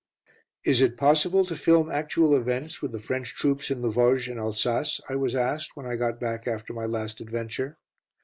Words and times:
"Is 0.63 0.81
it 0.81 0.97
possible 0.97 1.45
to 1.45 1.55
film 1.55 1.91
actual 1.91 2.35
events 2.35 2.81
with 2.81 2.91
the 2.91 2.97
French 2.97 3.35
troops 3.35 3.69
in 3.69 3.83
the 3.83 3.91
Vosges 3.91 4.29
and 4.31 4.39
Alsace?" 4.39 4.99
I 5.07 5.13
was 5.15 5.35
asked 5.35 5.77
when 5.77 5.85
I 5.85 5.95
got 5.95 6.19
back 6.19 6.47
after 6.47 6.73
my 6.73 6.85
last 6.87 7.21
adventure. 7.21 7.77